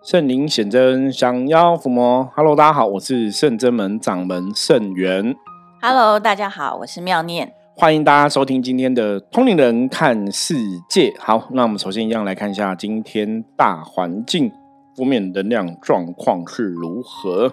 [0.00, 2.30] 圣灵显真，降妖伏魔。
[2.36, 5.34] Hello，大家好，我是圣真门掌门圣元。
[5.82, 7.52] Hello，大家好，我是妙念。
[7.74, 10.54] 欢迎大家收听今天的《通灵人看世
[10.88, 11.10] 界》。
[11.18, 14.52] 好，那我们首先一样来看一下今天大环境
[14.94, 17.52] 负面能量状况是如何。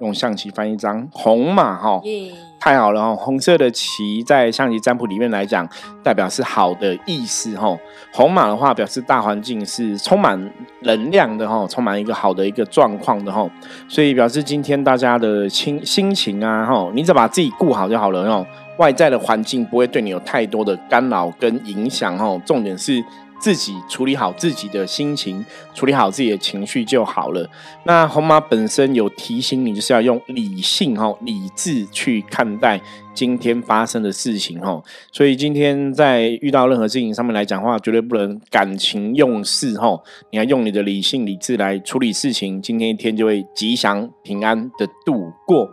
[0.00, 3.14] 用象棋翻一张红马哈，耶、太好了哈！
[3.14, 5.68] 红色的棋在象棋占卜里面来讲，
[6.02, 7.76] 代表是好的意思哈。
[8.12, 13.48] 红马的话，表示大环境是充满能量的哈，充满一个好的一个状况的哈。
[13.88, 18.44] 所以表示今天大家的心心情啊哈，你只要把自己顾好就好了哦。
[18.78, 22.36] 外在的环境不会对你有太多的干扰跟影响哈。
[22.44, 23.02] 重点是。
[23.44, 25.44] 自己处理好自己的心情，
[25.74, 27.46] 处理好自己的情绪就好了。
[27.84, 32.80] 那红马本身有提醒你，就是要用理性哈、理智去看待
[33.12, 34.82] 今天发生的事情哈。
[35.12, 39.94] 所以今天在遇到任何事情上面来讲话，绝对不能感情用事哈。
[40.30, 45.68] 你要用你的理性、理智来处理事情，今天一天就会吉祥平安的度过。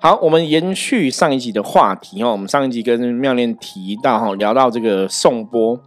[0.00, 2.32] 好，我们延续上一集的话题哈。
[2.32, 5.78] 我们上一集跟妙念提到哈，聊到这个颂钵。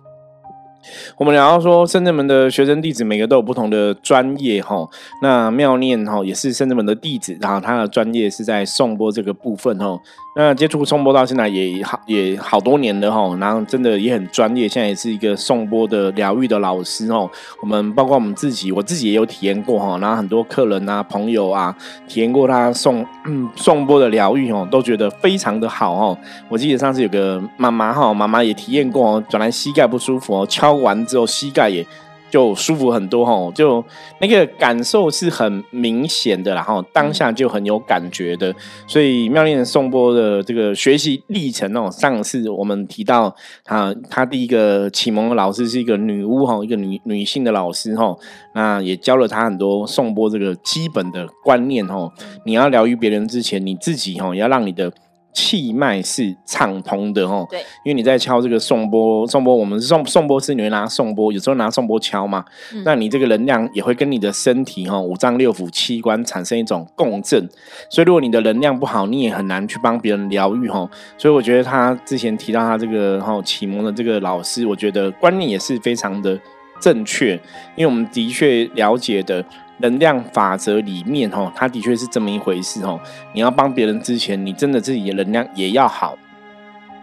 [1.18, 4.88] 我们聊到说，深圳门的学生弟子每个都有不同的专业哈。
[5.22, 10.00] 那妙念哈也是深圳门的弟子，然后他的专业是在颂钵这个部分哈。
[10.38, 17.30] 那接触颂钵到现在也好也好多年了哈，然后真的也很专业，现在也是一个颂钵的疗愈的老师哦。
[17.62, 21.74] 我们包括我们自己，我自己也有体验过哈，然后很多客人啊、朋友啊
[22.10, 26.18] 体验过他颂嗯颂钵的疗愈哦，都觉得非常的好哦。
[26.50, 31.86] 我记得上次有个妈妈哈，妈妈也体验过哦，本来膝盖不舒服哦，敲完之后膝盖也
[32.32, 33.82] 就舒服很多哈，就
[34.20, 38.54] 那个感受是很明显的，然后当下就很有感觉的。
[38.88, 48.14] 所以妙念颂钵的这个学习历程哦，上次我们提到他他第一个启蒙的老师是一个女巫哈，一个女女性的老师哈，
[48.54, 52.12] 那也教了他很多颂钵这个基本的观念哈。
[52.46, 54.92] 你要疗愈别人之前，你自己哈要让你的。
[55.36, 62.82] 气脉是畅通的哦，对，因为你在敲这个颂钵，颂钵我们是颂颂钵是你会拿颂钵，有时候拿颂钵敲嘛，嗯。
[62.86, 67.50] 那你这个能量也会跟你的身体哈、五脏六腑器官产生一种共振，
[67.90, 70.90] 所以如果你的能量不好，你也很难去帮别人疗愈哈。
[71.18, 76.40] 所以我觉得他之前提到他这个哈启蒙的这个老师，我觉得观念也是非常的
[76.80, 77.34] 正确，
[77.76, 79.44] 因为我们的确了解的。
[79.80, 83.00] 能量法则里面，哦，它的确是这么一回事，哦。
[83.34, 86.18] 你要帮别人之前，你真的自己的能量也要好，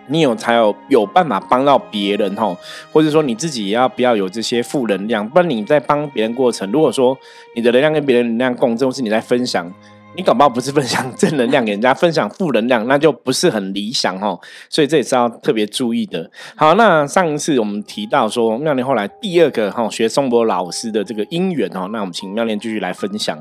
[0.06, 2.56] 你有才有有办法帮到别人，哦。
[2.92, 7.16] 或者说你自己也要不要有这些负能量，不然你在帮别人过程，如果说
[7.54, 9.70] 你的能量跟别人能量共振，或是你在分享，
[10.14, 14.38] 你搞不好不是分享 正能量给人家，分享负能量，那就不是很理想，哦。
[14.68, 16.30] 所以这也是要特别注意的。
[16.54, 23.38] 好，那上一次我们提到说妙莲后来第二个哈学颂钵老师的这个因缘哦，那我们请妙莲继续来分享。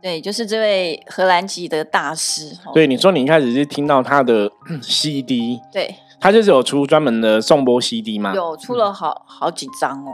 [0.00, 2.56] 对，就是这位荷兰籍的大师。
[2.64, 4.50] 哦对，你说你一开始是听到他的
[4.82, 10.10] CD，对，他就是有出专门的颂钵 CD 吗？，有出了好好几张哦，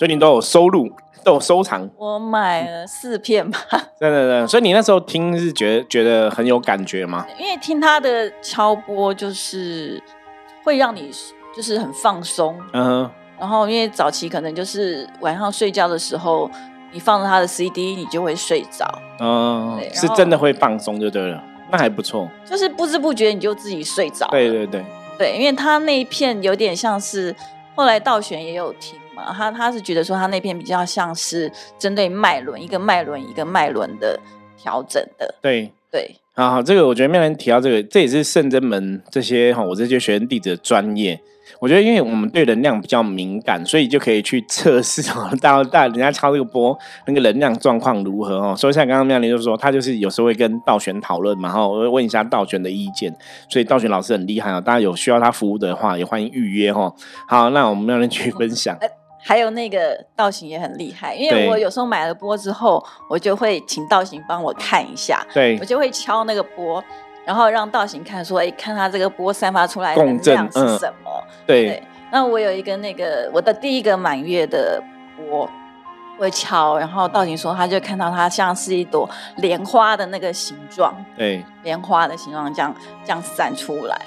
[0.00, 0.90] 所以你都有收录，
[1.22, 3.58] 都有收藏，我买了四片吧，
[4.00, 4.46] 对对对。
[4.46, 7.26] 所以你那时候听是觉得觉得很有感觉吗？
[7.38, 10.02] 因为听他的敲波就是
[10.64, 11.10] 会让你
[11.54, 16.50] 就是很放松，嗯哼，然后因为早期可能就是晚上睡觉的时候，
[16.92, 22.26] 你放着他的 CD，你就会睡着，嗯是真的会放松就对了，那还不错。
[22.46, 24.26] 就是不知不觉你就自己睡着。
[24.28, 24.82] 对对对，
[25.18, 27.36] 对，因为他那一片有点像是
[27.74, 34.18] 后来道玄也有听嘛，他他是觉得说他那篇比较像是针对脉轮一个脉轮一个脉轮的
[34.56, 35.72] 调整的，对。
[35.92, 41.20] 对好好，这个我觉得妙人提到这个，这也是圣真门这些哈，我这些学生弟子的专业。
[41.58, 48.54] 我觉得，因为我们对能量比较敏感，所以就可以去测试哦，到到人家敲这个波，那个能量状况如何哦。
[48.56, 53.12] 所以像刚刚妙莲就说，他就是有时候会跟道玄讨论嘛，然后我会问一下道玄的意见。
[53.48, 56.94] 所以道玄老师很厉害哦，大家有需要他服务的话，也欢迎预约哦。
[57.26, 58.78] 好，那我们妙莲继续分享。
[59.22, 66.82] 还有那个道行也很厉害，因为我有时候买了钵之后，我就会请道行帮我看一下，对我，就会敲那个钵。
[67.26, 71.22] 然后让道行看说，哎，看他这个波散发出来的能量是嗯什么？
[71.46, 74.82] 对对，那我有一个那个我的第一个满月的
[75.16, 75.48] 钵，
[76.18, 82.74] 会敲，然后道行说他就看到它像是一朵莲花的那个形状，对，莲花的形状这样
[83.04, 84.00] 这样散出来，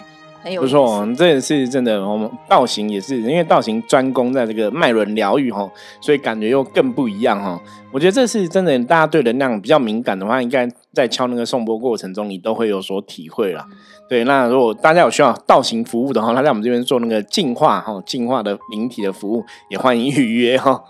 [0.44, 2.06] 很有不错哦，这也是真的。
[2.06, 5.68] 我们道行也是，因为道行专攻在这个脉轮疗愈哈，
[6.02, 7.60] 所以感觉又更不一样哈。
[7.94, 13.66] 我觉得这是真的，大家对能量比较敏感的话，应该在敲那个颂钵过程中，你都会有所体会啦。
[14.10, 20.84] 对，那如果大家有需要道行服务的话，他在我们这边做那个净化哈、净化的灵体的服务，也欢迎预约哈。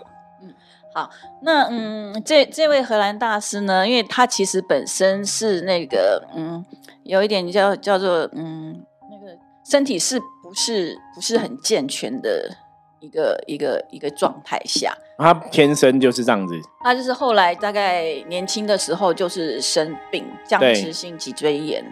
[0.94, 1.10] 好，
[1.42, 6.64] 那嗯，这这位荷兰大师呢，因为他其实本身是那个嗯，
[7.02, 8.93] 有一点叫叫做嗯，那个
[9.64, 12.50] 身体是不是不是很健全的
[13.00, 16.54] 一个一个一个状态下，他天生就是这样子。
[16.82, 21.84] 他就是后来大概年轻的时候就是生病，僵直性脊椎炎。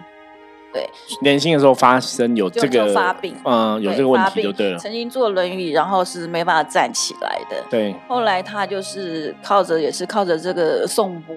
[0.73, 0.89] 对，
[1.21, 4.79] 年轻的时候发生有这个发病，嗯，有这个问题就对了。
[4.79, 7.63] 曾经坐轮椅，然后是没办法站起来的。
[7.69, 11.37] 对，后来他就是靠着，也是靠着这个颂钵，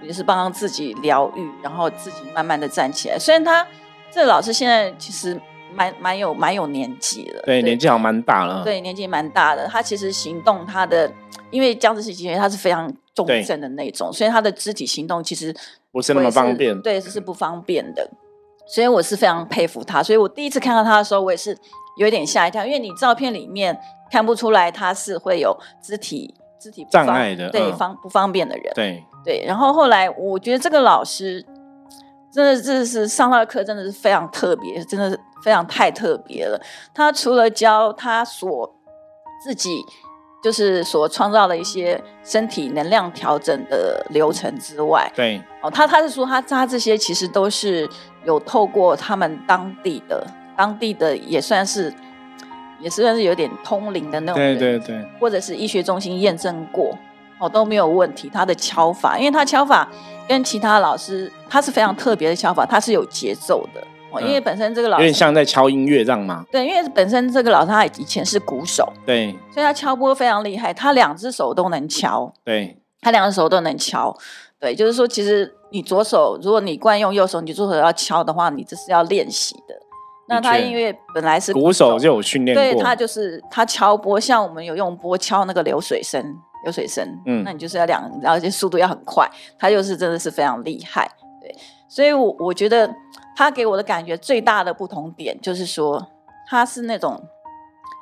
[0.00, 3.18] 也是帮自己疗愈，然后自己慢慢的站起来。
[3.18, 3.66] 虽然他
[4.10, 5.40] 这个老师现在其实
[5.74, 8.62] 蛮蛮有蛮有年纪了，对，年纪好像蛮大了。
[8.64, 9.66] 对，年纪蛮大的。
[9.66, 11.10] 他其实行动，他的
[11.50, 15.54] 因为僵直性脊椎他是非常重症的那种，所以他的肢体行动其实
[15.92, 18.08] 不是那么方便，对，是不方便的。
[18.68, 21.56] 所以我是非常佩服他，所以我第一次看到他的时候，我也是
[21.98, 23.78] 有点吓一跳，因为你照片里面
[24.10, 29.44] 看不出来他是会有肢体肢体障碍的，对方不方便的人，对对。
[29.46, 31.46] 然后后来我觉得这个老师
[32.36, 36.60] 真的真的是上他的课真的是非常特别，真的是非常太特别了。
[36.92, 38.76] 他除了教他所
[39.42, 39.80] 自己。
[40.44, 47.88] 就是所创造的一些身体能量调整的流程之外，对哦，他他是说他他这些其实都是
[48.24, 50.24] 有透过他们当地的
[50.56, 51.92] 当地的也算是
[52.78, 56.96] 也算是有点通灵的那种，对对对，或者是医学中心验证过
[57.38, 58.30] 哦都没有问题。
[58.32, 59.88] 他的敲法，因为他敲法
[60.28, 63.80] 跟其他老师他是非常特别的敲法，他是有节奏的。
[63.80, 66.42] 哦因为本身这个老师有点像在敲音乐这样吗？
[66.50, 74.16] 对，因为本身这个老师他以前是鼓手，对，所以他敲钵非常厉害，他两只手都能敲，对，他两只手都能敲，
[74.58, 79.74] 对，就是说其实你左手如果你惯用右手，你左手要敲的话，你这是要练习的。
[80.28, 86.24] 那他因为本来是鼓手就有训练过，对他就是他敲钵，像我们有用钵敲那个流水声，
[86.66, 89.26] 流水声，嗯，那你就是要两，而且速度要很快，
[89.56, 91.08] 他就是真的是非常厉害，
[91.40, 91.54] 对，
[91.88, 92.92] 所以我我觉得。
[93.38, 96.08] 他给我的感觉最大的不同点就是说，
[96.48, 97.22] 他是那种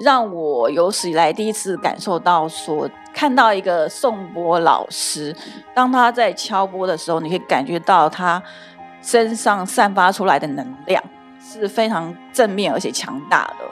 [0.04, 5.34] 让我有史以来第一次感受到说，看到一个颂钵老师，
[5.74, 8.40] 当他在敲钵的时候，你可以感觉到他
[9.02, 11.02] 身上散发出来的能量
[11.40, 13.64] 是非常正面而且强大的。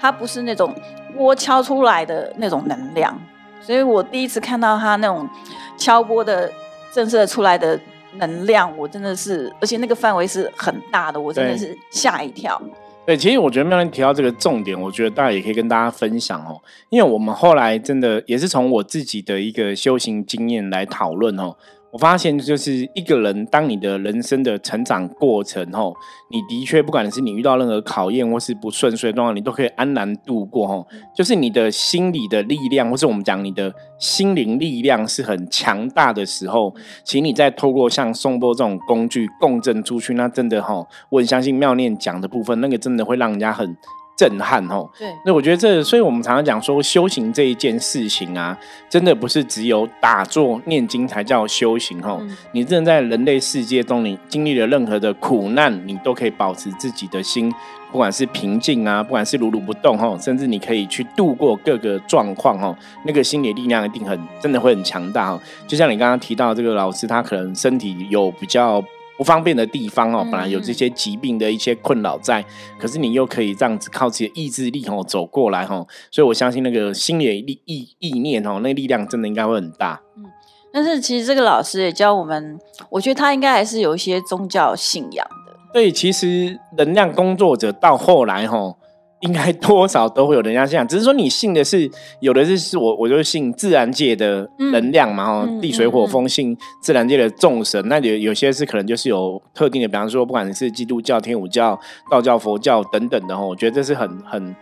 [0.00, 0.74] 他不是那种
[1.18, 3.14] 窝敲出来的那种能量，
[3.60, 5.28] 所以我第一次看到他那种
[5.76, 6.50] 敲波的
[6.92, 7.78] 震慑出来的。
[8.14, 12.60] 能量，我真的是，而且那个范围是很大的，我真的是吓一跳。
[13.06, 21.54] 对，其实我觉得妙莲提到这个重点，我觉得大家也可以跟大家分享哦，因为我们后来真的也是从我自己的一个修行经验来讨论哦。
[21.92, 25.92] 我发现，就是一个人，当你的人生的成长过程后，
[26.30, 30.68] 你的确不管是你遇到任何考验或是不顺遂的状况，你都可以安然度过。
[30.68, 36.72] 吼，就是你的心理的力量，或是我们讲你的心灵力量是很强大的时候，
[37.02, 43.76] 请你再透过像颂钵这种工具共振出去，那真的哈，我很相信妙念讲的部分，那个真的会让人家很。
[44.20, 44.86] 震撼哦。
[44.98, 48.54] 对，那我觉得这，所以我们常常讲说修行这一件事情啊，
[48.90, 52.20] 真的不是只有打坐念经才叫修行哦。
[52.52, 57.50] 你真的在人类世界中，你经历了任何的苦难，你都可以保持自己的心，
[57.90, 62.76] 不管是平静啊，不管是如如不动哦，甚至你可以去度过各个状况哦，
[63.06, 65.40] 那个心理力量一定很，真的会很强大哦。
[65.66, 68.84] 就像你刚刚提到这个老师，他可能身体有比较。
[69.20, 72.42] 不方便的地方哦，本来有这些疾病的一些困扰在，
[72.78, 80.00] 可是你又可以这样子靠自己的意志力哦走过来哦，所以我相信那个心理力意意念哦，那力量真的应该会很大。
[80.16, 80.24] 嗯，
[80.72, 82.58] 但是其实这个老师也教我们，
[82.88, 85.52] 我觉得他应该还是有一些宗教信仰的。
[85.74, 88.74] 对，其实能量工作者到后来哈。
[89.20, 101.78] 应该多少都会有人家这样，只是说你信的是有的是是我，我就信自然界的能量嘛，哦，地水火风信自然界的众神，那有有些是可能就是有特定的，比方说不管你是基督教、天主教、
[102.10, 104.54] 道教、佛教等等的哈，我觉得这是很很。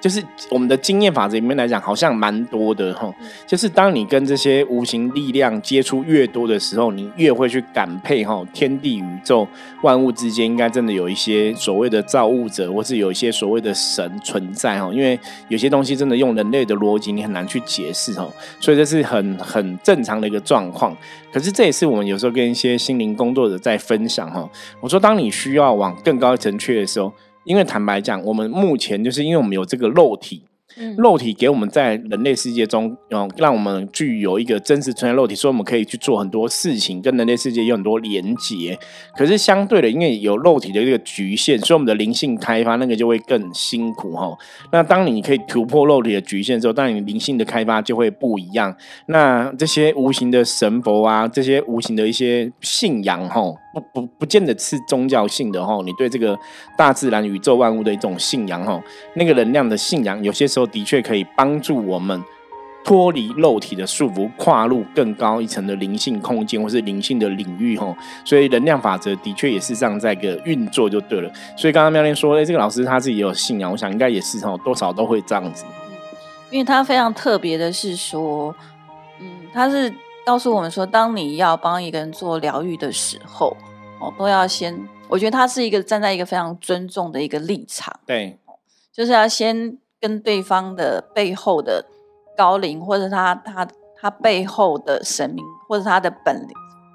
[0.00, 3.12] 就是我们的经验法则里面来讲，好像蛮多的哈。
[3.46, 8.44] 就是当你跟这些无形力量接触越多的时候，你越会去感佩哈。
[8.52, 9.48] 天地宇宙
[9.82, 14.92] 万物之间，应该真的有一些所谓的造物者，或是有一些所谓的神存在哈。
[14.92, 18.28] 因为有些东西真的用人类的逻辑，你很难去解释哈。
[18.60, 20.96] 所以这是很很正常的一个状况。
[21.32, 24.48] 可是这也是我们有时候跟一些心灵工作者在分享哈。
[24.80, 27.12] 我说，当你需要往更高一层去的时候。
[27.46, 30.42] 因为坦白讲，我们目前就是因为我们有这个肉体，
[30.98, 38.76] 肉体给我们在人类世界中，哦，让我们具有一个真实存在肉体，所以我们可以去做很多事情，跟人类世界有很多连接。
[39.16, 44.36] 可是相对的，因为有肉体的这个局限，所以我们的灵性开发那个就会更辛苦哈。
[44.72, 48.76] 那当你可以突破肉体的局限之后，当你灵性的开发就会不一样。
[49.06, 53.40] 那这些无形的神佛啊，这些无形的一些信仰哈。
[53.76, 56.38] 不不不见得是宗教性的哈，你对这个
[56.78, 58.82] 大自然、宇宙万物的一种信仰哈，
[59.16, 62.22] 那个能量的信仰，有些时候的确可以帮助我们
[62.82, 67.94] 脱离肉体的束缚，跨入更高一层的灵性空间或是灵性的领域哈。
[68.24, 71.30] 所以能量法则的确也是这样在一个运作就对了。
[71.54, 75.66] 所以刚刚妙莲说，哎，这个老师他自己也有信仰，我想应该也是哈，多少都会这样子。
[76.50, 78.56] 因为他非常特别的是说，
[79.20, 79.92] 嗯，他是。
[80.26, 83.56] 告诉我们说，当你要帮一个人做疗愈的时候，
[84.00, 84.76] 哦，都要先，
[85.08, 88.36] 我觉得他是一个站在一个非常尊重的一个立场，对，
[88.92, 91.84] 就是要先跟对方的背后的
[92.36, 93.64] 高龄，或者他他
[94.00, 96.44] 他背后的神明，或者他的本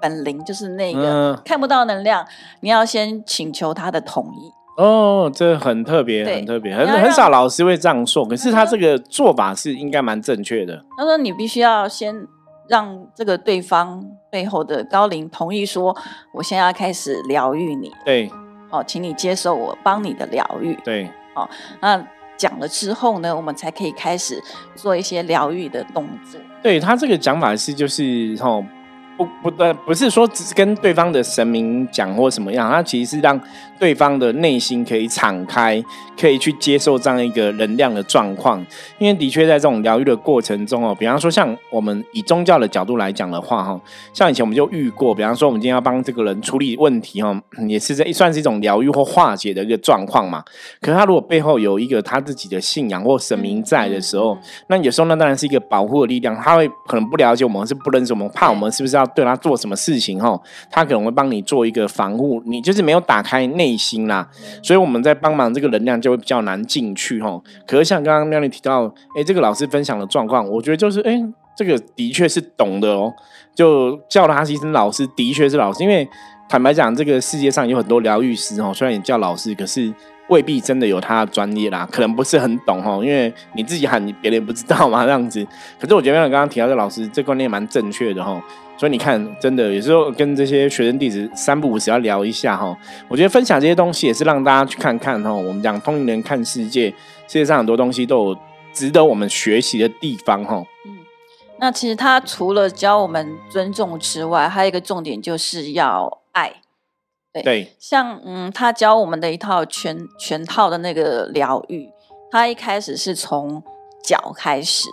[0.02, 2.26] 本灵，就是那个看不到能量，
[2.60, 4.52] 你要先请求他的同意。
[4.76, 10.84] 哦，这很特别，很特别，很很少老师会这样说，可是他这个做法是应该蛮正确的。
[10.98, 12.28] 他说你必须要先。
[12.68, 15.96] 让这个对方背后的高龄同意说，
[16.32, 17.92] 我现在要开始疗愈你。
[18.04, 18.30] 对，
[18.70, 20.74] 哦，请你接受我帮你的疗愈。
[20.84, 21.48] 对，哦，
[21.80, 22.04] 那
[22.36, 24.42] 讲了之后呢，我们才可以开始
[24.74, 26.40] 做一些疗愈的动作。
[26.62, 28.64] 对他这个讲法是，就是哦。
[29.24, 33.40] 不不的，不是说只是跟对方的神明讲或什么样，他其实是让
[33.78, 35.82] 对方的内心可以敞开，
[36.18, 38.64] 可以去接受这样一个能量的状况。
[38.98, 43.80] 因为的确在这种疗愈的过程中哦，比方说像我们以宗教的角度来讲的话哈，
[44.12, 50.42] 像以前我们就遇过，比方说我们今天要帮这个人处理问题哈，也是在算是一种疗愈或化解的一个状况嘛。
[50.80, 54.36] 可是他如果背后有一个他自己的信仰或神明在的时候，
[54.68, 59.06] 那有时候那当然是一个保护的力量，他会可能不了解我们，是不认识我们，怕我们是不是要。
[59.14, 60.40] 对他做什么事情哈，
[60.70, 64.28] 他可能会帮你做一个防护，你就是没有打开内心啦，
[64.62, 67.40] 所以我们在帮忙这个能量就会比较难进去哈。
[67.66, 71.22] 可是像刚刚妙丽提到，哎，这个老师分享的状况，我觉得就是哎，
[71.56, 73.12] 这个的确是懂的哦，
[73.54, 76.08] 就叫他一声老师，的确是老师，因为
[76.48, 79.92] 坦白讲，这个世界上有很多疗愈师哦，虽然也叫老师，可是。
[80.32, 85.46] 未必真的有他的专业啦，可能不是很懂哈，因为你自己喊，别人不知道嘛，这样子。
[85.78, 88.42] 可是我觉得刚刚提到这老师，这观念蛮正确的哈。
[88.78, 92.74] 所以你看，真的有时候跟这些学生弟子三不五时要聊一下哈。
[93.08, 95.30] 我觉得分享这些东西也是让大家去看看哈。
[95.32, 96.88] 我们讲通灵人看世界，
[97.28, 98.38] 世界上很多东西都有
[98.72, 100.64] 值得我们学习的地方哈。
[100.86, 100.96] 嗯，
[101.60, 106.61] 那其实他除了教我们尊重之外，还有一个重点就是要爱。
[107.40, 111.90] 对，像嗯，他教我们的一套全全套的那个疗愈，
[112.30, 113.62] 他一开始是从
[114.04, 114.88] 脚开始，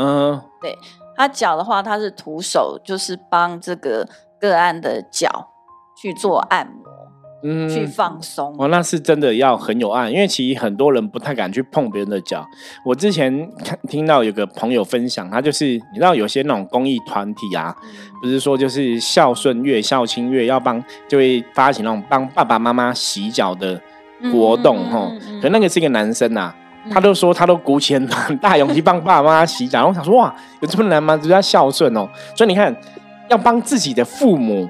[0.00, 0.76] 嗯，对
[1.16, 4.08] 他脚的话，他是徒手，就是帮这个
[4.40, 5.52] 个案的脚
[5.96, 6.93] 去做按摩。
[7.46, 12.42] 嗯，去放松哦，那是真的要很有爱，因为其实很多人不太敢去碰别人的脚。
[12.86, 17.76] 我之前看听到有个朋友分享，他就是你知道有些那种公益团体啊，
[18.22, 23.78] 不是说就是孝顺月、孝亲月要帮，就会发起那种帮爸爸妈妈洗脚的
[24.32, 25.12] 活动哈。
[25.42, 26.50] 可那个是一个男生呐，
[26.90, 29.86] 他都说他都鼓起很大勇气帮爸爸妈妈洗脚。
[29.86, 31.14] 我想说哇，有这么难吗？
[31.18, 32.08] 就要孝顺哦。
[32.34, 32.74] 所以你看，
[33.28, 34.66] 要帮自己的父母。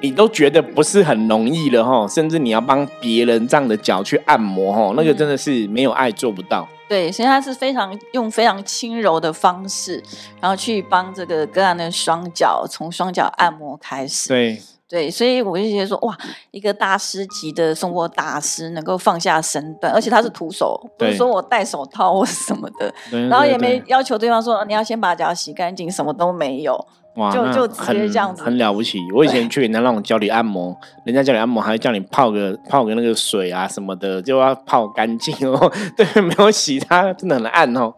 [0.00, 6.68] 你都觉得不是很容易了哈，甚至你要帮别人这样的脚去按摩哈，那个真的是没有爱做不到。
[6.88, 10.02] 对，所以他是非常用非常轻柔的方式，
[10.40, 14.28] 然后去帮这个个案的双脚从双脚按摩开始。
[14.28, 16.16] 对对，所以我就觉得说，哇，
[16.52, 22.94] 一个大师级的送波大师能够放下身段， 而且他是徒手，不是说我戴手套或什么的，
[23.28, 26.86] 然后也没要求对方说你要先把脚洗干净，什么都没有。
[27.16, 28.98] 哇，就就直接这样子，很了不起。
[29.14, 35.72] 我以前去人家那种教你按摩，人家教你按摩，还会叫你泡个泡个那个水啊什么的，就要泡干净哦。
[35.96, 37.92] 对，没有洗，它真的很暗哦，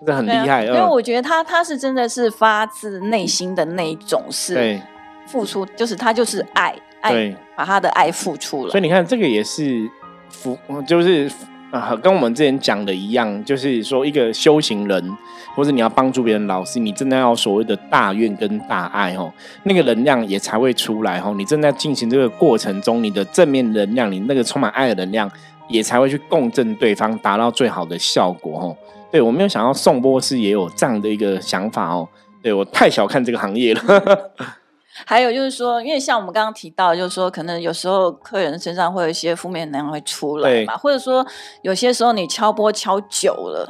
[0.00, 0.64] 真的很厉害。
[0.64, 4.80] 因为我觉得他他是真的是发自内心的那一种，是
[5.26, 8.70] 付出，就是他就是爱爱，把他的爱付出了。
[8.70, 9.88] 所以你看，这个也是
[10.28, 11.30] 付，就是。
[11.72, 15.16] 啊，跟我们之前讲的一样，就是说一个修行人，
[15.54, 21.34] 或者你要帮助别人，老师，你真的要所谓的大愿跟大爱哦，那个能量也才会出来哦。
[21.34, 25.30] 你正在进行这个过程中，你的正面能量，你那个充满爱的能量，
[25.66, 28.76] 也才会去共振对方，达到最好的效果哦。
[29.10, 32.06] 对我没有想到宋波斯也有这样的一个想法哦，
[32.42, 34.30] 对我太小看这个行业了。
[35.06, 41.26] 还有就是说，因为像我们刚刚提到，就是说，可能有时候客人身上会有一些负面能量会出来嘛，或者说
[41.62, 43.66] 有些时候你敲波敲久了，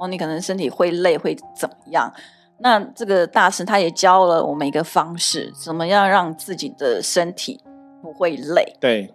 [0.00, 2.12] 哦，你可能身体会累会怎么样？
[2.58, 7.60] 那这个大师他也教了我们一个方式，怎么样让自己的身体
[8.00, 8.76] 不会累？
[8.80, 9.14] 对，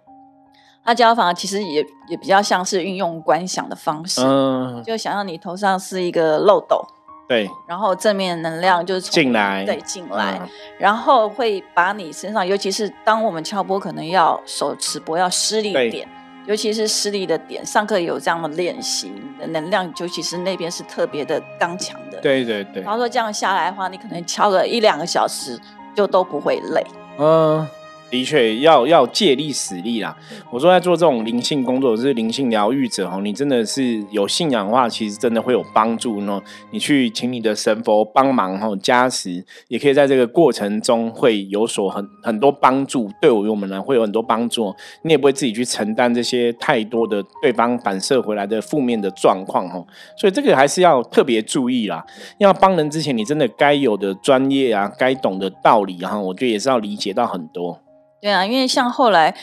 [0.84, 6.86] 他教法其实也也比较像是运用观想的方式，嗯，就想象你头上是一个漏斗。
[7.28, 10.40] 对，然后正面能量就是进来，对，进来，
[10.78, 16.08] 然后会把你身上，尤其是当我们敲波，可能要手持波要施力点，
[16.46, 22.18] 尤其是施力的点，上课有这样的练习，你的能量，尤其是那边是特别的刚强的。
[22.20, 22.82] 对对对。
[22.82, 25.60] 然后说这样下来的话，你可能敲个一两个小时，
[25.94, 26.86] 就都不会累。
[27.18, 27.68] 嗯。
[28.10, 30.16] 的确要要借力使力啦。
[30.50, 36.40] 我说在做这种灵性工作，是灵性疗愈者哦，你真的是有信仰的话，其实真的会有帮助呢。
[36.70, 43.10] 你去请你的神佛帮忙哈，加持，也可以在这个过程中会有所很很多帮助。
[43.20, 44.74] 对我们呢，会有很多帮助。
[45.02, 49.84] 你也不会自己去承担这些太多的对方反射回来的负面的状况哈。
[50.16, 52.04] 所以这个还是要特别注意啦。
[52.38, 57.80] 要帮人之前，你真的该有的专业啊，该懂的道理哈，我觉得也是要理解到很多。
[58.20, 59.34] 对啊，因为像后来，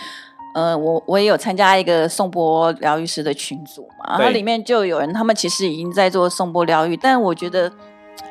[0.53, 7.71] 呃，我我也有参加一个颂钵疗愈师的群组嘛，然后里面就有人，他们其实已经在做颂钵疗愈，但我觉得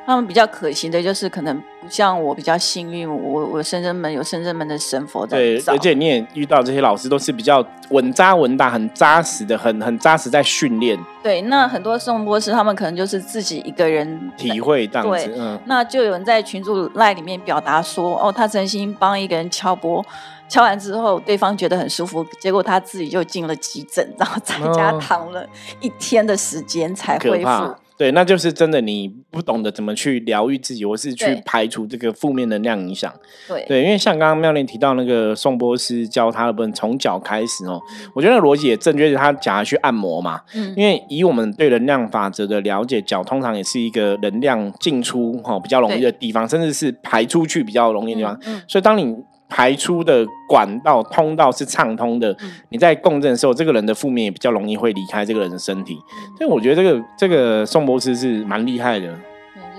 [0.07, 5.39] 他们比较可惜的就是，可能不像我比较幸运，我我深圳门有深圳门的神佛在。
[5.39, 10.99] 对，而且你也遇到这些老师都是比较稳扎稳打、很扎实的，很很扎实在训练。
[11.23, 20.05] 对，那很多颂钵师他们可能就是自己一个人体会这样子，嗯，那就有人在群组赖里面表达说，哦，他真心帮一个人敲钵。
[20.47, 25.45] 敲完之后，对方觉得很舒服，结果他自己就进了急诊，然后在家躺了
[25.81, 27.75] 一天的时间才恢复。
[27.97, 33.13] 对，那就是真的，你不懂得怎么去疗愈自己，或是去排除这个负面能量影响。
[33.47, 37.81] 对对，因为像刚刚妙莲提到那个宋波斯教他的部分，从脚开始哦，
[38.13, 40.41] 我觉得逻辑也正确，是他讲他去按摩嘛。
[40.55, 40.75] 嗯。
[40.77, 48.37] 因为以我们对能量法则的了解，脚通常也是一个能量进出哈比较容易的地方，甚至是排出去比较容易的地方。
[48.47, 48.61] 嗯。
[48.67, 49.15] 所以当你
[49.55, 52.37] 排出的管道通道是畅通的，
[52.71, 55.97] 你在共振的时候，这个人的负面也比较容易会离开这个人的身体。
[56.37, 59.15] 所以我觉得这个这个宋博士是蛮厉害的。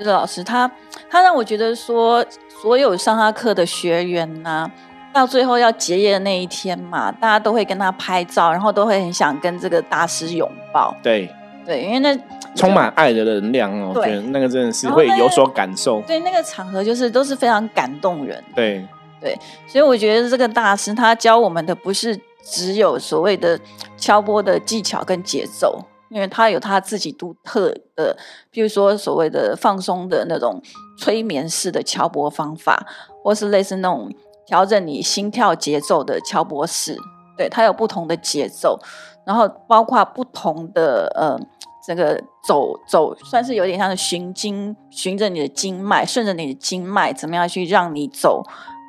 [0.05, 0.71] 老师他
[1.09, 2.25] 他让我觉得说，
[2.61, 4.71] 所有上他课的学员呐，
[5.11, 10.95] 到最后要结业的那一天嘛，大家都会跟他拍照，然后都会很想跟这个大师拥抱。
[11.03, 11.29] 对
[11.65, 12.17] 对，因为那
[12.55, 16.01] 充满爱的能量哦，对，那个真的是会有所感受。
[16.07, 18.41] 对，那个场合就是都是非常感动人。
[18.55, 18.81] 对。
[19.25, 19.35] 对，
[19.65, 23.59] 所以我觉得这个大师他教我们的不是只有所谓的
[23.97, 28.15] 敲波的技巧跟节奏，因为他有他自己独特的，
[28.51, 30.61] 比如说所谓的放松的那种
[30.99, 32.85] 催眠式的敲波方法，
[33.23, 34.13] 或是类似那种
[34.45, 36.95] 调整你心跳节奏的敲波式。
[37.35, 38.79] 对，它有不同的节奏，
[39.25, 41.35] 然后包括不同的呃，
[41.83, 48.43] 这个走走算是有点像是循经，循着你的经脉，顺着你的经脉，怎么样去让你走。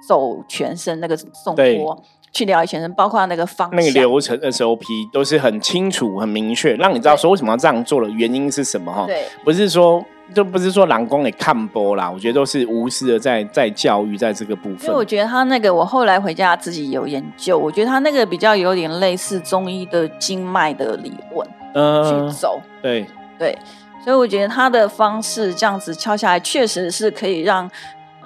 [0.06, 9.06] 走全身那个送波去疗愈全身，包括那个方那个流程 SOP 都是很清楚、很明确，让你知道说为什么要这样做的原因是什么哈。
[9.06, 14.82] 对，不是说就不是说蓝光你看播啦，我觉得都是无私的在在教育在这个部分。
[14.82, 22.60] 因为我觉得他那个，我后来回家自己有研究，我觉得他那个比较有点类似中医的经脉的理论，嗯，去走。
[22.82, 23.06] 对
[23.38, 23.56] 对，
[24.04, 27.70] 所以我觉得他的方式这样子敲下来，确实是可以让。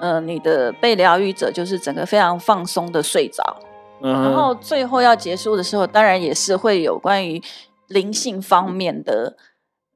[0.01, 3.55] 嗯，你的被疗愈者就是整个非常放松的睡着，
[4.01, 7.39] 然后最后要结束的时候，当然也是会有关于
[7.87, 9.37] 灵性方面的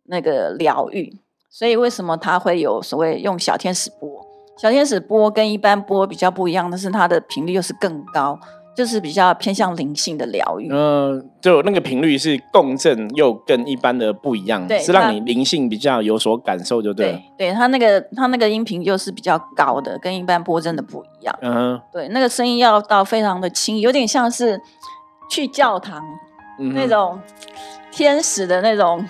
[0.03, 1.17] 那个疗愈。
[1.49, 4.23] 所以为什么他会有所谓用小天使波？
[4.57, 8.39] 小天使波跟一般波比较不一样的是，它的频率又是更高。
[8.75, 17.23] 就是比较偏向灵性的疗愈，嗯，就那个频率是共振，又跟一般的不一样，是让你灵性比较有所感受，就对。
[17.38, 21.33] 对，它那个它那个音频就是比较高的，跟一般波真的不一样。
[21.41, 24.59] 嗯，对，那个声音要到非常的轻，有点像是
[25.29, 26.03] 去教堂
[26.73, 27.17] 那种
[27.91, 29.05] 天使的那种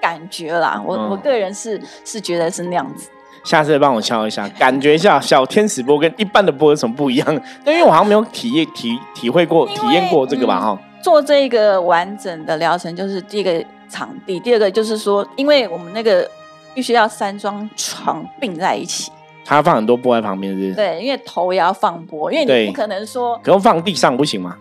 [0.00, 0.80] 感觉啦。
[0.86, 3.10] 我我个人是是觉得是那样子。
[3.48, 7.34] 下次帮我敲一下，感觉一下小天使波跟一般的波有什么不一样？
[7.64, 10.78] 因为我好像没有体验体体会过体验过这个吧哈。
[11.02, 16.30] 做这个完整的疗程，就是第一个场地，第二个就是说，因为我们那个
[16.74, 19.10] 必须要三张床并在一起，
[19.46, 20.74] 他放很多波在旁边，是？
[20.74, 24.58] 对，因为头也要放波，因为你不可能说，可能放地上不行吗？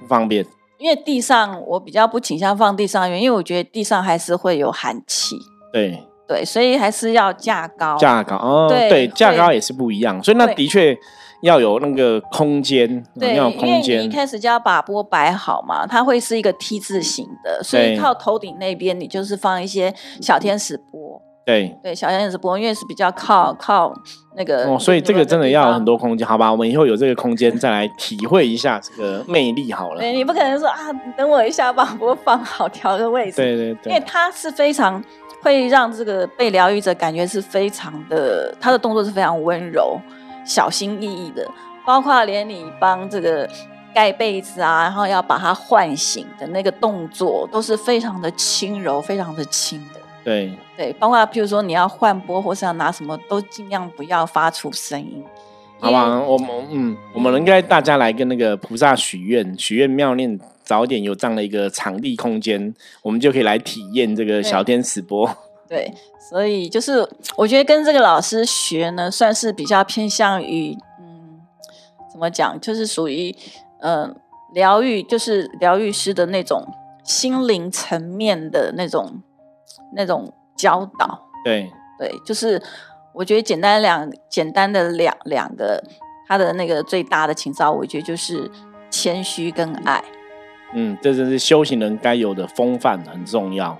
[0.00, 0.42] 不方便。
[0.78, 5.36] 因为地上我比较不倾向放地上，因为我觉得地上还是会有寒气。
[5.70, 6.02] 对。
[6.26, 10.96] 对，所以还是要架高，架高哦，对，架高也是不一样，所以那的确
[11.42, 14.02] 要有那个空间，对，要空间。
[14.02, 23.92] 一开始就要把波摆好嘛，它会是一个 T 字形的，所以靠头顶那边你就是放一些小天使波，对对，小天使波因为是比较靠靠
[24.34, 26.50] 那个哦，所以这个真的要很多空间，好吧？
[26.50, 30.00] 我们以后有这个空间再来体会一下这个魅力好了。
[30.00, 33.36] 对你不可能说啊，等我一下把波放好，调个位置。
[33.36, 35.04] 对对对，因为它是非常
[35.44, 40.00] 会让这个被疗愈者感觉是非常的，他的动作是非常温柔、
[40.46, 41.46] 小心翼翼的，
[41.84, 43.46] 包括连你帮这个
[43.94, 50.00] 盖被子啊，然后要把它唤醒的那个动作，都是非常的轻柔、非常的轻的。
[50.24, 55.22] 对对，包括譬如说你要换波或是要拿什么，都尽量不要发出声音。
[55.78, 65.30] 好吧，我们嗯，我们应该大家来跟那个菩萨许愿，许愿妙念早点有这样的一个场地空间，我们就可以来体验这个小天使波。
[65.68, 65.92] 对，
[66.30, 71.40] 所以就是我觉得跟这个老师学呢，算是比较偏向于嗯，
[72.10, 73.36] 怎么讲，就是属于
[73.80, 74.16] 嗯
[74.52, 76.66] 疗愈，就是疗愈师的那种
[77.04, 79.22] 心灵层面的那种。
[79.96, 82.60] 那种教导，对对，就是
[83.12, 85.80] 我觉得简单两简单的两两个，
[86.26, 88.50] 他的那个最大的情操，我觉得就是
[88.90, 90.02] 谦虚跟爱。
[90.74, 93.76] 嗯，这真是修行人该有的风范，很重要。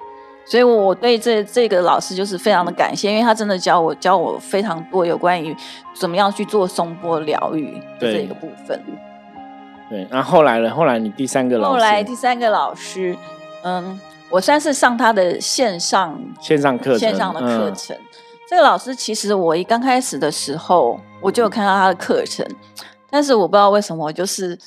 [0.46, 5.56] 所以我对这这个老师就是非常的感谢，因为他真的教我教我非常多有关于
[5.94, 8.80] 怎么样去做松波疗愈这一个部分。
[9.90, 10.70] 对，那后来呢？
[10.70, 13.16] 后来你第三个老师，后来第三个老师，
[13.62, 14.00] 嗯。
[14.30, 17.96] 我算是上他的线上线上课线上的课程。
[18.48, 22.44] 这个老师其实我一刚开始的时候，我就有看到他的课程，
[23.08, 24.58] 但是我不知道为什么，就是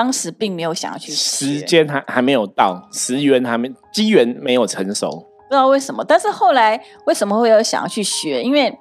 [0.00, 6.02] 当时并没有想要去时间还还没有到，时缘还没机缘没有成熟，不知道为什么。
[6.02, 8.42] 但是后来为什么会有想要去学？
[8.42, 8.74] 因为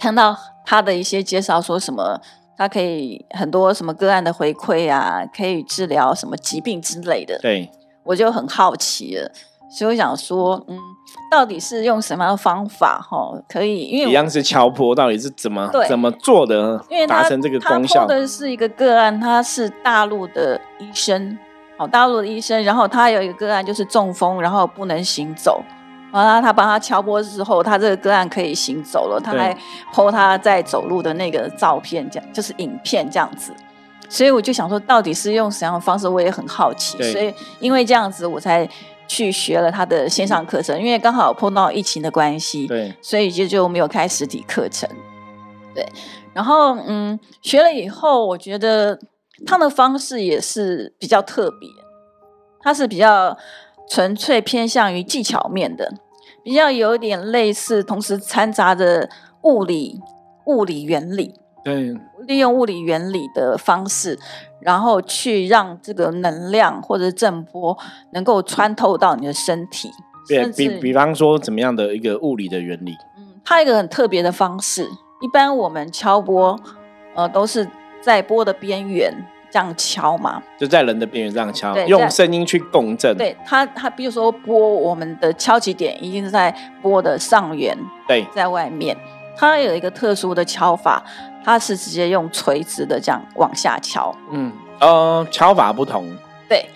[0.00, 2.20] 看到他的一些介绍，说什么
[2.56, 7.38] 他可以很多什么个案的回馈啊，可以治疗什么疾病之类的。
[7.38, 7.70] 对，
[8.02, 9.30] 我就很好奇了。
[9.70, 10.78] 所以我想说，嗯，
[11.30, 13.82] 到底是用什么样的方法哈，可以？
[13.82, 16.82] 因为一样是敲破，到底是怎么怎么做的？
[16.88, 21.38] 因为达成这个功效的是一个个案，他是大陆的医生，
[21.76, 25.62] 哦，大陆的医生，然后他有一个个案就是中风，然后不能行走，
[26.12, 29.54] 完了他帮他敲波之后，他这个个案可以行走了，他还
[29.92, 33.52] 剖他在走路的那个照片，这样就是影片这样子。
[34.08, 36.08] 所以我就想说，到底是用什么样的方式？
[36.08, 36.96] 我也很好奇。
[37.12, 38.66] 所以因为这样子，我才。
[39.08, 44.88] 去学了他的线上课程，因为刚好碰到疫情的关系，对，所以就就没有开实体课程。
[45.74, 45.84] 对，
[46.34, 48.98] 然后嗯，学了以后，我觉得
[49.46, 51.68] 他的方式也是比较特别，
[52.60, 53.36] 他是比较
[53.88, 55.94] 纯粹偏向于技巧面的，
[56.44, 59.08] 比较有点类似，同时掺杂着
[59.42, 60.00] 物理
[60.46, 61.34] 物理原理。
[61.64, 61.94] 对，
[62.26, 64.18] 利用物理原理的方式。
[64.60, 67.78] 然后去让这个能量或者震波
[68.10, 69.88] 能够穿透到你的身体，
[70.28, 72.90] 对比比方说怎么样的一个物理的原理？
[73.16, 74.82] 嗯，它一个很特别的方式。
[75.20, 76.58] 一般我们敲波，
[77.14, 77.66] 呃，都是
[78.00, 79.14] 在波的边缘
[79.48, 83.16] 这样敲嘛，就在人的边缘这样敲，用声音去共振。
[83.16, 88.96] 对它，它比如说波，我们的敲击点一定是在波的上缘，对，在外面。
[89.36, 91.00] 它有一个特殊的敲法。
[91.48, 96.06] 它是直接用垂直的这样往下敲，嗯，呃，敲法不同。
[96.46, 96.66] 对，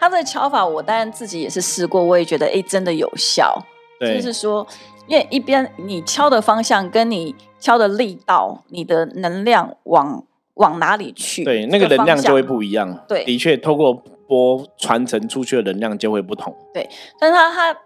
[0.00, 3.62] 它的敲法我当然自己也是试过，我也觉得哎，真的有效。
[4.00, 4.66] 对，就是说，
[5.06, 13.04] 因为一边你敲的方向跟你敲的力道，你的能量往往哪里去，对，那个能量就会不一样。
[13.06, 16.56] 对，的确，透过波传承出去的能量就会不同。
[16.72, 16.88] 对，
[17.20, 17.78] 但是它它。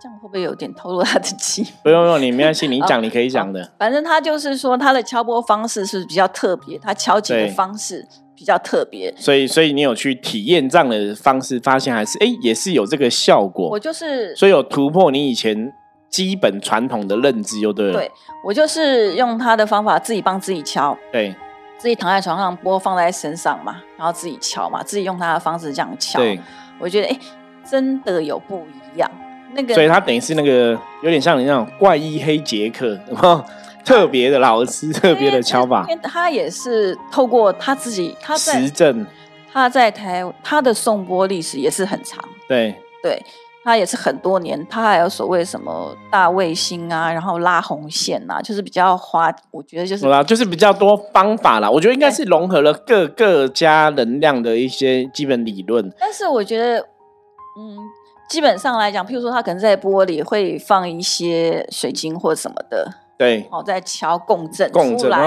[0.00, 1.66] 这样会不会有点透露他的机？
[1.82, 3.72] 不用用，你没关系，你 讲你可以讲的。
[3.78, 8.06] 反正他就是说，他的敲波方式是比较特别，他敲击的方式
[8.36, 9.12] 比较特别。
[9.16, 13.68] 所以，所以你有去体验这样的方式，发现还是哎，也是有这个效果。
[13.70, 15.72] 我就是，所以有突破你以前
[16.08, 17.92] 基本传统的认知，就对了。
[17.94, 18.10] 对
[18.44, 21.34] 我就是用他的方法，自己帮自己敲，对，
[21.76, 26.20] 自己躺在床上，播放在身上嘛，然后自己敲嘛，自己用他的方式这样敲。
[26.20, 26.40] 对，
[26.78, 27.18] 我觉得哎，
[27.68, 29.10] 真的有不一样。
[29.58, 32.96] 那个，所以他等于是那个有点像你那种怪异黑杰克，
[33.84, 35.84] 特别的老师，特别的敲法。
[35.88, 39.04] 因为他也是透过他自己，他在实证，
[39.52, 42.22] 他在台，他的颂钵历史也是很长。
[42.48, 43.20] 对，对
[43.64, 51.68] 他也是很多年，他还有所谓什么大卫星啊，然后拉红线啊，就是比较花，我觉得就是，就是比较多方法啦。
[51.68, 55.92] 我觉得应该是融合了各各家能量的一些基本理论。
[55.98, 56.78] 但是我觉得，
[57.58, 57.76] 嗯。
[58.28, 62.86] 基本上来讲，譬如说，他可能在玻璃会放一些水晶或什么的，
[63.16, 65.18] 对，哦，在敲共振出来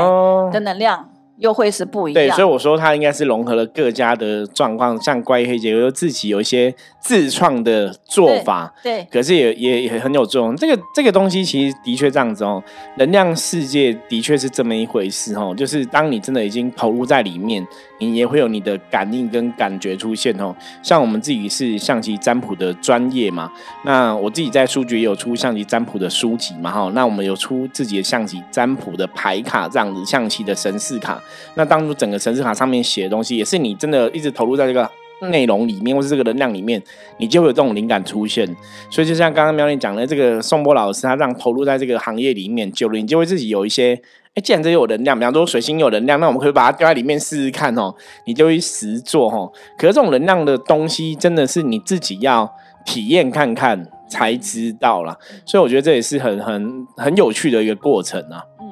[0.51, 2.27] 的能量，又会是不一样。
[2.27, 8.71] 对，所以我说它应该是融合了各家的状况，像怪异黑姐又自己有一些自创的做法。
[8.83, 10.55] 对，可是也也也很有作用。
[10.55, 12.63] 这个这个东西其实的确这样子哦，
[12.97, 15.55] 能量世界的确是这么一回事哦。
[15.57, 17.65] 就是当你真的已经投入在里面，
[18.07, 20.55] 你也会有你的感应跟感觉出现哦。
[20.81, 23.51] 像我们自己是象棋占卜的专业嘛，
[23.85, 26.91] 那我自己在书局也有出象棋占卜的书籍嘛哈。
[26.93, 31.21] 那我们有出自己的象棋占卜的牌卡这样子，象棋的神士卡。
[31.55, 34.89] 那当初整个神士卡上面写的东西，也是你真的一直投入在这个
[35.29, 36.81] 内容里面，或是这个能量里面，
[37.17, 38.47] 你就会有这种灵感出现。
[38.89, 44.01] 所以就像刚刚苗玲讲的，这个宋波老师他让投入在这个行业里面久了，你就会自己有一些，
[44.33, 47.93] 哎，既然这有能量，比方说水星有能量，那我们可以把它丢在里面试试看哦，
[48.25, 49.51] 你就去实做哦。
[49.77, 52.49] 可是这种能量的东西，真的是你自己要
[52.85, 55.17] 体验看看才知道啦。
[55.45, 58.43] 所以我觉得这也是很很很有趣的一个过程啊。
[58.59, 58.67] 嗯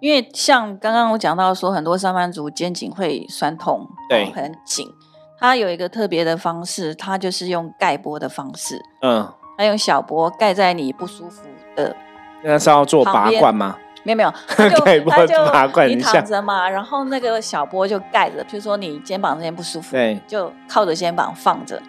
[0.00, 4.84] 因为像刚刚我讲到说，很多上班族肩颈会酸痛，对，很紧。
[5.38, 11.42] 他有一个特别的方式，他就是用盖波的方式，嗯，他用小波盖在你不舒服
[11.76, 11.94] 的。
[12.42, 13.76] 那是要做拔罐吗？
[14.02, 14.30] 没有没有，
[14.84, 15.12] 盖波
[15.52, 21.80] 拔罐，你躺着嘛，然后那个小波就盖着，比如说你肩膀这边不舒服，对，就靠着肩膀放着，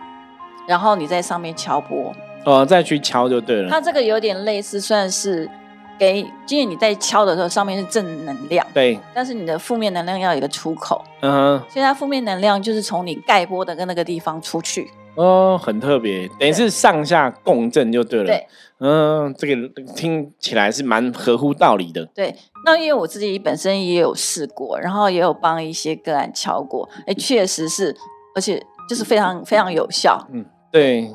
[0.68, 2.14] 然后你在上面敲波，
[2.46, 3.70] 哦，再去敲就对了。
[3.70, 5.50] 它这个有点类似，算是。
[5.96, 18.48] 给，因为你在敲的时候，上面是正能量，对，但是你的负面能量要有一个出口，嗯，所以它负面能量就是从你盖波的跟那个地方出去，哦，很特别，等于是上下共振就对了，对，
[18.80, 19.56] 嗯，这个
[19.96, 27.96] 听起来是蛮合乎道理的，对，那因为我自己本身也有试过，然后也有帮一些个案敲过，哎，确实是，
[28.36, 31.10] 而且就是非常非常有效，嗯，对，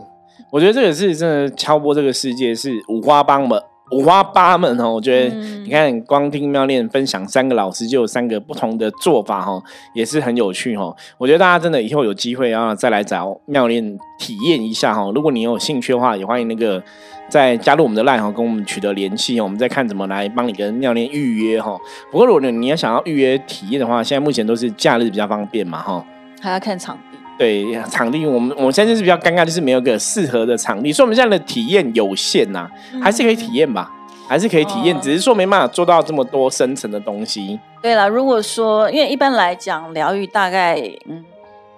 [0.53, 3.65] 我觉得这个是真的敲波这个世界是五花帮的。
[3.91, 9.63] 五花八门哦，我觉得你看，光听妙念分享三个老师就有三个不同的做法哈，
[9.95, 10.95] 也是很有趣哈。
[11.17, 15.11] 我觉得大家真的以后有机会啊，再来找妙念体验一下哈。
[15.15, 16.83] 如果你有兴趣的话，也欢迎那个
[17.29, 21.77] 再加入我们的 line 哈，跟我们取得联系哦我们再看怎么来帮你跟妙念预约哈。
[22.11, 26.05] 不过如果你要想要预约体验的话，现在目前都是假日比较方便嘛哈。
[26.41, 27.18] 还要看场地。
[27.39, 32.69] 对场地，我们我们现在是比较尴尬，就是没有个适合的场地，所以我们现在的体验有限呐，
[33.01, 33.91] 还是可以体验吧，
[34.29, 37.59] 还是可以体验，只是说没办法做到这么多深层的东西。
[37.81, 40.75] 对了，如果说因为一般来讲疗愈大概
[41.09, 41.25] 嗯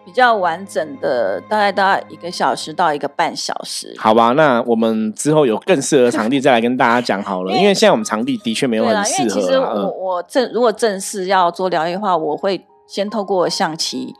[0.02, 3.94] 比较完整的，大概大概一个小时到一个半小时。
[3.98, 9.28] 好吧，那我们之后有更适合场地再来跟大家讲好了， 因为现在我们场地的确没有很适合。
[9.28, 14.14] 其实我我正如果正式要做疗愈的话，我会先透过象棋。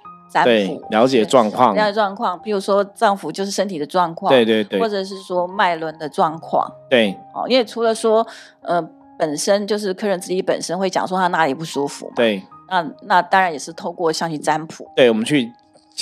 [0.44, 2.38] 对，了解状况，了解状况。
[2.40, 7.16] 比如说脏腑就是身体的状况，对对对，或者是说脉轮的状况，对。
[7.34, 8.26] 哦，因为除了说，
[8.62, 8.80] 呃，
[9.18, 12.42] 本身就是客人自己本身会讲说他哪里不舒服，对。
[12.68, 15.52] 那那当然也是透过像去占卜，对，我们去。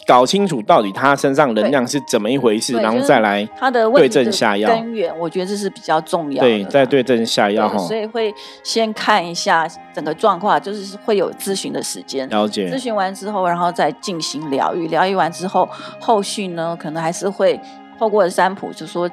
[0.06, 6.48] 搞清楚到底他身上能量是怎么一回事，然后再来他的对症下药根源，我觉得这是比较重要的。
[6.48, 7.78] 对，再对症下药哈。
[7.78, 12.28] 所以会先看一下整个状况，就是会有咨询的时间。
[12.28, 12.70] 了解。
[12.70, 14.86] 咨询完之后，然后再进行疗愈。
[14.88, 15.68] 疗愈完之后，
[16.00, 17.58] 后续呢，可能还是会
[17.98, 19.10] 透过占卜，就说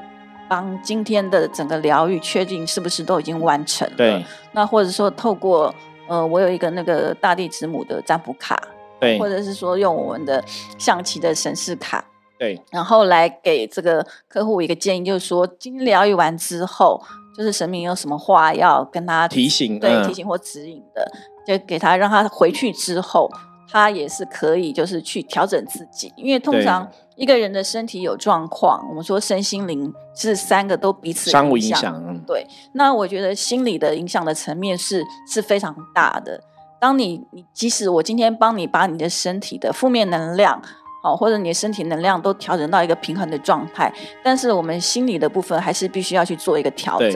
[0.48, 3.94] 帮今天的整个疗愈确定是不是都已经完成了。
[3.98, 4.26] 对。
[4.52, 5.74] 那或者说透过
[6.08, 8.62] 呃，我有一个那个大地之母的占卜卡。
[9.06, 10.44] 对，或者是说用我们的
[10.78, 12.04] 象棋的神士卡，
[12.38, 17.02] 对，然后来给这个客户一个建议，就是说今天疗愈完之后，
[17.38, 21.10] 就是神明有什么话要跟他提醒，对，提醒或指引的，
[21.46, 23.30] 就给他让他回去之后，
[23.72, 36.42] 他也是可以就是去调整自己，因为通常一个人的身体有状况，我们说身心灵是三个都彼此相互影响，对，那我觉得心理的影响的层面是是非常大的。
[36.86, 40.62] 当你你即使我今天帮你把你的身体的负面能量，
[41.02, 43.92] 好或者你的身体能量都调整到一个平衡的状态，
[44.24, 47.14] 但是我们心理的部分还是必须要去做一个调整，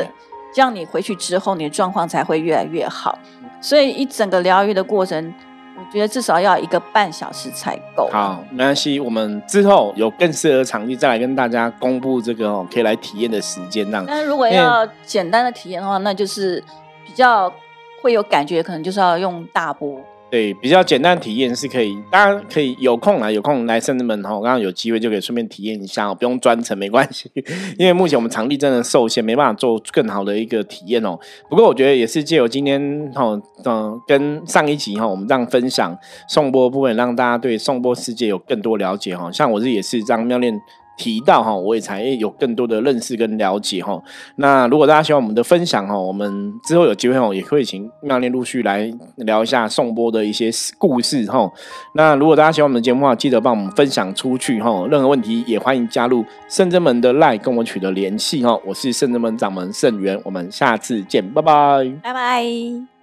[0.51, 3.15] 这样你回去之后你的状况才会越来越好。
[3.62, 5.32] 所以一整个疗愈的过程，
[5.77, 8.10] 我觉得至少要一个半小时才够。
[8.12, 13.88] 好，没关系，我们之后有更适合场地再来跟大家公布这个哦，可以来体验的时间。
[13.91, 16.63] 那但如果要简单的体验的话，那就是
[17.05, 17.53] 比较。
[18.01, 20.01] 会有感觉，可能就是要用大波。
[20.31, 27.31] 对，比较简单体验是可以，当然可以有空啊，有空来圣子门哈，刚刚有机会就可以顺便体验一下，不用专程没关系。
[27.79, 31.17] 因为目前我们场地真的受限，没办法做更好的一个体验哦。
[31.49, 39.31] 不过我觉得也是借由今天哈，嗯，跟上一集哈，我们这样分享颂波部分，让大家对颂波世界有更多了解哈。
[39.31, 40.62] 像我这也是这样妙念。
[40.99, 43.97] 提到哈，我也才有更多的认识跟了解哈。
[44.35, 51.49] 那如果大家喜欢我们的分享哈，我们之后有机会哦，也可以请妙念陆续来聊一下宋波的一些故事哈。
[51.95, 54.85] 那如果大家喜欢我们的节目的话，记得帮我们分享出去哈。
[54.91, 58.59] 任何问题也欢迎加入圣真门的赖跟我取得联系哈。
[58.65, 62.98] 我是圣真门掌门圣元，我们下次见，拜拜，拜拜。